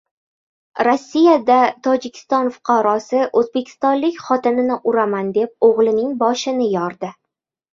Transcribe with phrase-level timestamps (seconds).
[0.85, 1.57] Rossiyada
[1.87, 7.15] Tojikiston fuqarosi o‘zbekistonlik xotinini uraman deb, o‘g‘lining boshini yordi